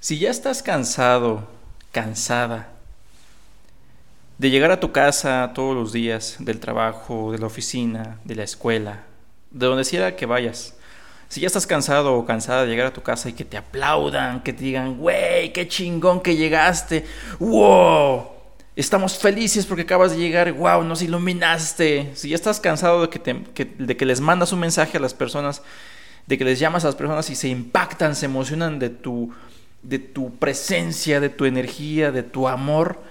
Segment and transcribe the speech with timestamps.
[0.00, 1.48] Si ya estás cansado,
[1.92, 2.68] cansada
[4.38, 8.44] de llegar a tu casa todos los días, del trabajo, de la oficina, de la
[8.44, 9.04] escuela,
[9.50, 10.74] de donde sea que vayas,
[11.28, 14.42] si ya estás cansado o cansada de llegar a tu casa y que te aplaudan,
[14.42, 17.04] que te digan, güey, qué chingón que llegaste,
[17.40, 18.28] wow,
[18.76, 22.12] estamos felices porque acabas de llegar, wow, nos iluminaste.
[22.14, 25.62] Si ya estás cansado de que, de que les mandas un mensaje a las personas,
[26.26, 29.32] de que les llamas a las personas y se impactan, se emocionan de tu,
[29.86, 33.02] de tu presencia, de tu energía, de tu amor,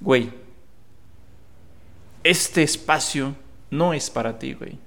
[0.00, 0.30] güey,
[2.24, 3.34] este espacio
[3.70, 4.78] no es para ti, güey.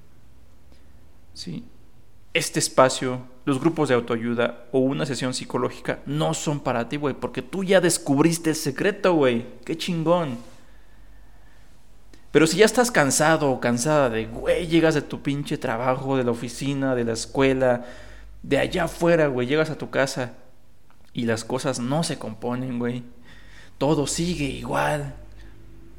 [1.33, 1.63] ¿Sí?
[2.35, 7.15] este espacio, los grupos de autoayuda o una sesión psicológica no son para ti, güey,
[7.15, 9.45] porque tú ya descubriste el secreto, güey.
[9.63, 10.37] Qué chingón.
[12.33, 16.25] Pero si ya estás cansado o cansada de, güey, llegas de tu pinche trabajo, de
[16.25, 17.85] la oficina, de la escuela,
[18.47, 20.33] de allá afuera, güey, llegas a tu casa
[21.13, 23.03] y las cosas no se componen, güey.
[23.77, 25.15] Todo sigue igual.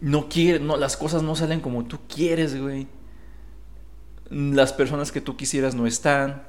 [0.01, 2.87] No quiere, no, las cosas no salen como tú quieres, güey
[4.31, 6.43] las personas que tú quisieras no están,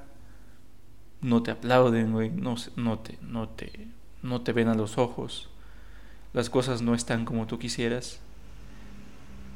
[1.21, 3.87] no te aplauden, güey, no, no, te, no, te,
[4.21, 5.49] no te ven a los ojos,
[6.33, 8.19] las cosas no están como tú quisieras.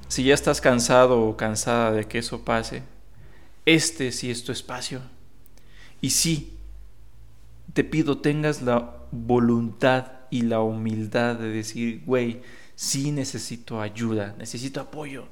[0.07, 2.83] Si ya estás cansado o cansada de que eso pase,
[3.65, 5.01] este sí es tu espacio.
[6.01, 6.57] Y sí,
[7.73, 12.41] te pido tengas la voluntad y la humildad de decir, güey,
[12.75, 15.27] sí necesito ayuda, necesito apoyo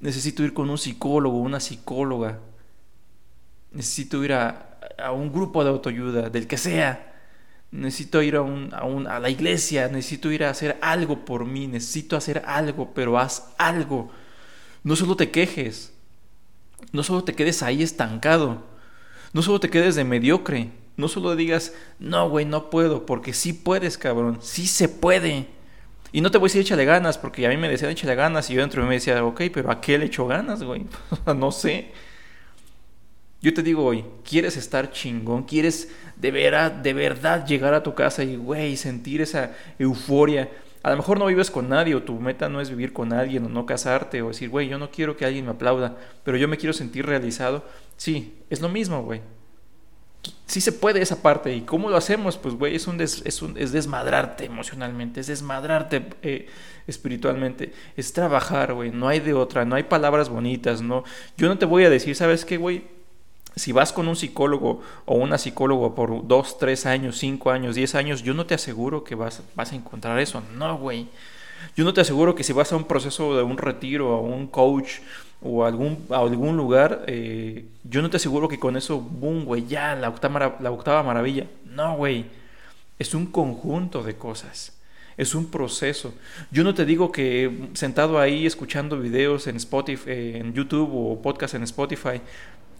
[0.00, 2.38] necesito ir con un psicólogo, una psicóloga,
[3.72, 4.62] necesito ir a,
[5.12, 7.14] un grupo de autoayuda, del que sea,
[7.70, 11.66] necesito ir a, un, a, a la iglesia, necesito ir a hacer algo por mí,
[11.66, 14.10] necesito hacer algo, pero haz algo.
[14.84, 15.92] No solo te quejes,
[16.92, 18.64] no solo te quedes ahí estancado,
[19.32, 23.52] no solo te quedes de mediocre, no solo digas, no, güey, no puedo, porque sí
[23.52, 25.46] puedes, cabrón, sí se puede.
[26.12, 28.48] Y no te voy a decir échale ganas, porque a mí me decían échale ganas
[28.48, 30.86] y yo dentro de mí me decía, ok, pero ¿a qué le echo ganas, güey?
[31.36, 31.92] no sé.
[33.42, 35.42] Yo te digo hoy, ¿quieres estar chingón?
[35.44, 40.50] ¿Quieres de, veras, de verdad llegar a tu casa y, güey, sentir esa euforia?
[40.86, 43.44] A lo mejor no vives con nadie o tu meta no es vivir con alguien
[43.44, 46.46] o no casarte o decir, güey, yo no quiero que alguien me aplauda, pero yo
[46.46, 47.64] me quiero sentir realizado.
[47.96, 49.20] Sí, es lo mismo, güey
[50.46, 51.54] sí se puede esa parte.
[51.54, 52.38] ¿Y cómo lo hacemos?
[52.38, 56.46] Pues, güey, es, un es, es desmadrarte emocionalmente, es desmadrarte eh,
[56.86, 61.04] espiritualmente, es trabajar, güey, no hay de otra, no hay palabras bonitas, no.
[61.36, 62.95] Yo no te voy a decir, ¿sabes qué, güey?
[63.56, 67.94] Si vas con un psicólogo o una psicóloga por dos, tres años, cinco años, diez
[67.94, 70.42] años, yo no te aseguro que vas, a encontrar eso.
[70.54, 71.08] No, güey.
[71.74, 74.46] Yo no te aseguro que si vas a un proceso de un retiro, a un
[74.46, 74.98] coach,
[75.40, 79.66] o algún, a algún lugar, eh, yo no te aseguro que con eso, boom, güey,
[79.66, 81.46] ya, la octava, la octava maravilla.
[81.64, 82.26] No, güey.
[82.98, 84.76] Es un conjunto de cosas.
[85.16, 86.12] Es un proceso.
[86.50, 91.22] Yo no te digo que sentado ahí escuchando videos en Spotify, eh, en YouTube o
[91.22, 92.20] podcast en Spotify,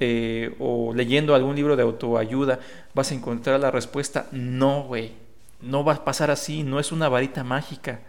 [0.01, 2.61] eh, o leyendo algún libro de autoayuda,
[2.95, 4.27] vas a encontrar la respuesta.
[4.33, 5.13] No, güey.
[5.61, 6.63] No va a pasar así.
[6.63, 8.01] No es una varita mágica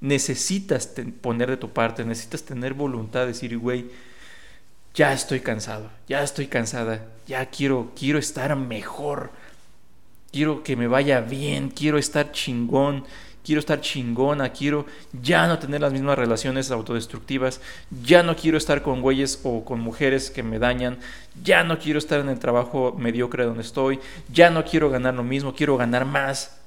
[0.00, 3.90] necesitas poner de tu parte, necesitas tener voluntad de decir, güey,
[4.94, 9.30] ya estoy cansado, ya estoy cansada, ya quiero, quiero estar mejor,
[10.32, 13.04] quiero que me vaya bien, quiero estar chingón,
[13.44, 14.86] quiero estar chingona, quiero
[15.22, 17.60] ya no tener las mismas relaciones autodestructivas,
[18.02, 20.98] ya no quiero estar con güeyes o con mujeres que me dañan,
[21.42, 24.00] ya no quiero estar en el trabajo mediocre donde estoy,
[24.32, 26.60] ya no quiero ganar lo mismo, quiero ganar más,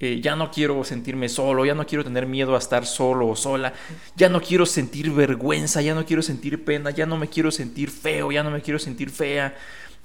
[0.00, 3.36] eh, ya no quiero sentirme solo, ya no quiero tener miedo a estar solo o
[3.36, 3.72] sola,
[4.16, 7.90] ya no quiero sentir vergüenza, ya no quiero sentir pena, ya no me quiero sentir
[7.90, 9.56] feo, ya no me quiero sentir fea,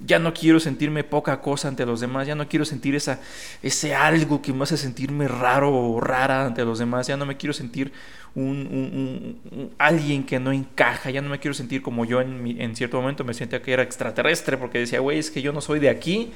[0.04, 3.20] ya no quiero sentirme poca cosa ante los demás, ya no quiero sentir esa,
[3.62, 7.36] ese algo que me hace sentirme raro o rara ante los demás, ya no me
[7.36, 7.92] quiero sentir
[8.34, 13.00] un, alguien que no encaja, ya no me quiero sentir como yo en, en cierto
[13.00, 15.88] momento me sentía que era extraterrestre porque decía, güey, es que yo no soy de
[15.88, 16.32] aquí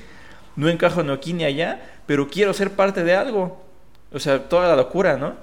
[0.56, 3.64] no encajo ni aquí ni allá, pero quiero ser parte de algo.
[4.12, 5.34] O sea, toda la locura, ¿no?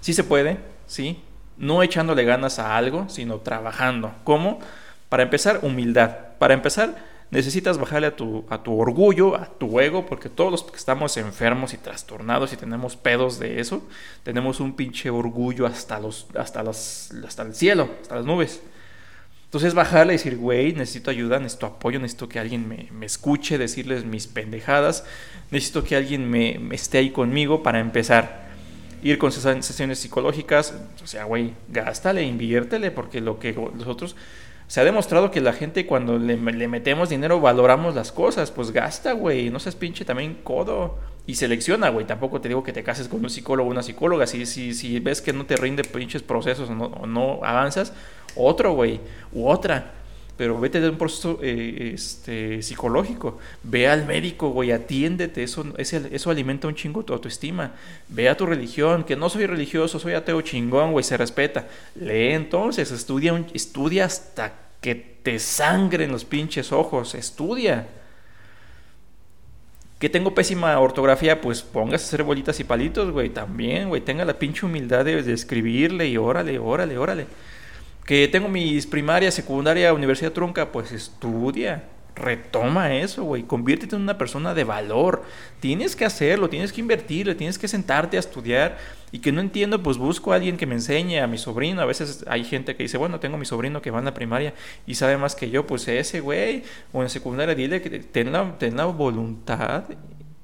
[0.00, 1.20] Sí se puede, sí.
[1.56, 4.14] No echándole ganas a algo, sino trabajando.
[4.24, 4.60] ¿Cómo?
[5.08, 6.29] Para empezar, humildad.
[6.40, 6.96] Para empezar,
[7.30, 11.18] necesitas bajarle a tu, a tu orgullo, a tu ego, porque todos los que estamos
[11.18, 13.86] enfermos y trastornados y tenemos pedos de eso,
[14.22, 18.62] tenemos un pinche orgullo hasta, los, hasta, los, hasta el cielo, hasta las nubes.
[19.44, 24.06] Entonces bajarle y decir, güey, necesito ayuda, necesito apoyo, necesito que alguien me, escuche, decirles
[24.06, 25.04] mis pendejadas,
[25.50, 28.48] necesito que alguien me, esté ahí conmigo para empezar.
[29.02, 30.72] Ir con sesiones psicológicas,
[31.04, 34.16] o sea, güey, gástale, inviértele, porque lo que nosotros,
[34.70, 38.52] Se ha demostrado que la gente cuando le, metemos dinero valoramos las cosas.
[38.52, 39.50] Pues gasta, güey.
[39.50, 40.96] No seas pinche también codo.
[41.26, 42.06] Y selecciona, güey.
[42.06, 44.28] Tampoco te digo que te cases con un psicólogo o una psicóloga.
[44.28, 47.92] Si, si, si ves que no te rinde pinches procesos o no, o no avanzas,
[48.36, 49.00] otro, güey.
[49.32, 49.90] U otra
[50.40, 53.36] pero vete de un proceso eh, este, psicológico.
[53.62, 55.42] Ve al médico, güey, atiéndete.
[55.42, 57.72] Eso, eso alimenta un chingo tu autoestima.
[58.08, 61.68] Ve a tu religión, que no soy religioso, soy ateo chingón, güey, se respeta.
[61.94, 67.14] Lee entonces, estudia, un, estudia hasta que te sangren los pinches ojos.
[67.14, 67.88] Estudia.
[69.98, 74.00] Que tengo pésima ortografía, pues pongas a hacer bolitas y palitos, güey, también, güey.
[74.00, 77.26] Tenga la pinche humildad de, de escribirle y órale, órale, órale
[78.10, 81.84] que tengo mis primaria, secundaria, universidad trunca, pues estudia.
[82.16, 83.44] Retoma eso, güey.
[83.44, 85.22] Conviértete en una persona de valor.
[85.60, 88.78] Tienes que hacerlo, tienes que invertirle, tienes que sentarte a estudiar.
[89.12, 91.82] Y que no entiendo, pues busco a alguien que me enseñe, a mi sobrino.
[91.82, 94.14] A veces hay gente que dice, bueno, tengo a mi sobrino que va en la
[94.14, 94.54] primaria
[94.88, 95.68] y sabe más que yo.
[95.68, 96.64] Pues ese, güey.
[96.92, 99.84] O en secundaria, dile que ten la, ten la voluntad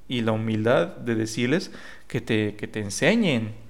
[0.07, 1.71] y la humildad de decirles
[2.07, 3.66] que te, que te enseñen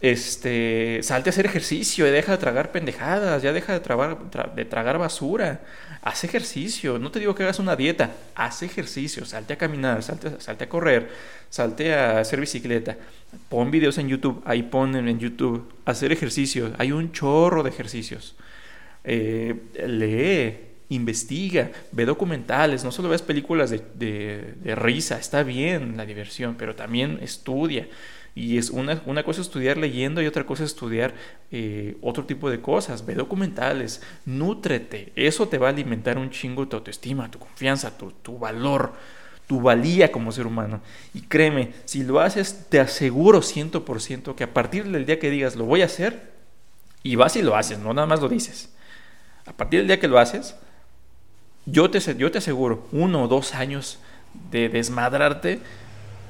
[0.00, 4.18] este, salte a hacer ejercicio, y deja de tragar pendejadas, ya deja de, tragar,
[4.54, 5.60] de tragar basura,
[6.02, 10.64] haz ejercicio, no te digo que hagas una dieta, haz ejercicio, salte a caminar, salte,
[10.64, 11.10] a correr,
[11.50, 12.96] salte a hacer bicicleta,
[13.48, 18.36] pon videos en YouTube, ahí ponen en YouTube, hacer ejercicio, hay un chorro de ejercicios,
[19.02, 26.54] eh, lee, investiga, ve documentales, no solo ves películas de risa, está bien la diversión,
[26.56, 27.88] pero también estudia.
[28.38, 31.12] Y es una, una cosa estudiar leyendo y otra cosa estudiar
[31.50, 33.04] eh, otro tipo de cosas.
[33.04, 35.12] Ve documentales, nútrete.
[35.16, 38.92] Eso te va a alimentar un chingo tu autoestima, tu confianza, tu, tu valor,
[39.48, 40.80] tu valía como ser humano.
[41.14, 45.56] Y créeme, si lo haces, te aseguro 100% que a partir del día que digas
[45.56, 46.30] lo voy a hacer,
[47.02, 48.72] y vas y lo haces, no nada más lo dices.
[49.46, 50.54] A partir del día que lo haces,
[51.66, 53.98] yo te, yo te aseguro, uno o dos años
[54.52, 55.58] de desmadrarte,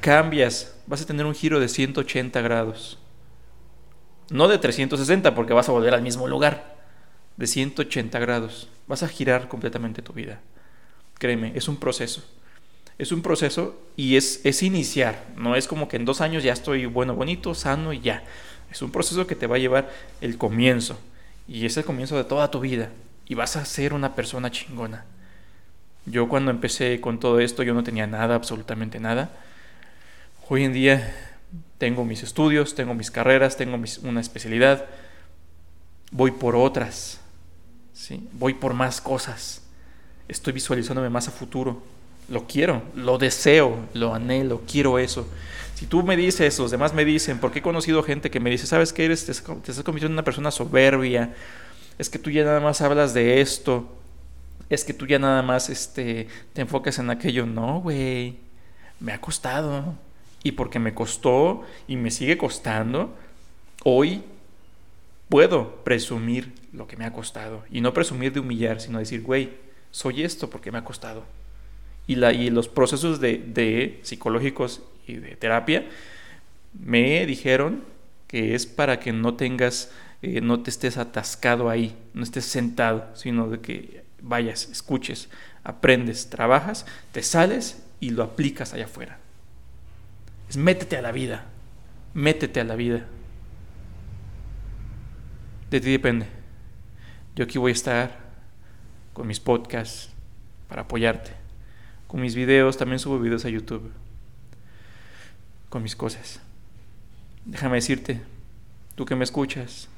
[0.00, 2.99] cambias, vas a tener un giro de 180 grados.
[4.31, 6.76] No de 360 porque vas a volver al mismo lugar.
[7.37, 8.69] De 180 grados.
[8.87, 10.40] Vas a girar completamente tu vida.
[11.19, 12.25] Créeme, es un proceso.
[12.96, 15.26] Es un proceso y es, es iniciar.
[15.37, 18.25] No es como que en dos años ya estoy bueno, bonito, sano y ya.
[18.70, 19.90] Es un proceso que te va a llevar
[20.20, 20.99] el comienzo.
[21.46, 22.90] Y es el comienzo de toda tu vida.
[23.26, 25.05] Y vas a ser una persona chingona.
[26.06, 29.31] Yo cuando empecé con todo esto, yo no tenía nada, absolutamente nada
[30.50, 31.15] Hoy en día
[31.77, 34.87] tengo mis estudios, tengo mis carreras, tengo una especialidad,
[36.11, 37.21] voy por otras,
[37.93, 38.27] ¿sí?
[38.33, 39.61] voy por más cosas,
[40.27, 41.83] estoy visualizándome más a futuro,
[42.31, 45.29] lo quiero, lo deseo, lo anhelo, quiero eso.
[45.75, 48.67] Si tú me dices, los demás me dicen, porque he conocido gente que me dice,
[48.67, 49.27] ¿sabes qué eres?
[49.27, 49.53] Te, estás
[49.85, 51.35] convirtiendo en una persona soberbia,
[51.99, 53.87] es que tú ya nada más hablas de esto,
[54.71, 57.45] es que tú ya nada más este, te enfocas en aquello.
[57.45, 58.39] No, güey,
[58.99, 60.07] me ha costado
[60.43, 63.14] y porque me costó y me sigue costando,
[63.85, 64.23] hoy
[65.29, 67.64] puedo presumir lo que me ha costado.
[67.70, 69.50] Y no presumir de humillar, sino decir, güey,
[69.90, 71.25] soy esto porque me ha costado.
[72.06, 75.87] Y, la, y los procesos de, psicológicos y de terapia
[76.73, 77.85] me dijeron
[78.26, 79.90] que es para que no tengas,
[80.23, 85.29] eh, no te estés atascado ahí, no estés sentado, sino de que vayas, escuches,
[85.64, 89.19] aprendes, trabajas, te sales y lo aplicas allá afuera.
[90.49, 91.45] Es métete a la vida.
[92.14, 93.07] Métete a la vida.
[95.71, 96.26] De ti depende.
[97.37, 98.19] Yo aquí voy a estar
[99.12, 100.11] con mis podcasts
[100.69, 101.33] para apoyarte.
[102.07, 103.93] Con mis videos, también subo videos a YouTube.
[105.69, 106.40] Con mis cosas.
[107.45, 108.21] Déjame decirte,
[108.95, 109.88] tú que me escuchas,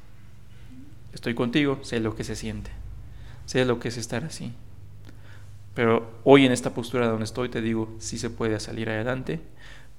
[1.12, 2.70] estoy contigo, sé lo que se siente.
[3.46, 4.52] Sé lo que es estar así.
[5.74, 9.40] Pero hoy en esta postura donde estoy te digo, sí se puede salir adelante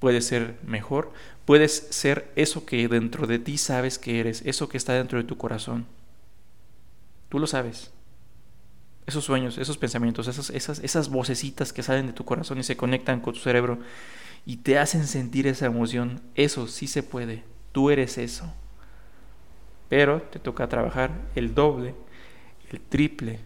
[0.01, 1.13] puedes ser mejor,
[1.45, 5.23] puedes ser eso que dentro de ti sabes que eres, eso que está dentro de
[5.23, 5.85] tu corazón.
[7.29, 7.91] Tú lo sabes.
[9.05, 12.75] Esos sueños, esos pensamientos, esas, esas, esas vocecitas que salen de tu corazón y se
[12.75, 13.77] conectan con tu cerebro
[14.43, 17.43] y te hacen sentir esa emoción, eso sí se puede.
[17.71, 18.51] Tú eres eso.
[19.87, 21.93] Pero te toca trabajar el doble,
[22.71, 23.39] el triple,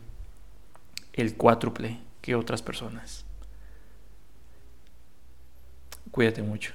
[1.12, 3.25] el cuádruple que otras personas.
[6.16, 6.72] Cuídate mucho.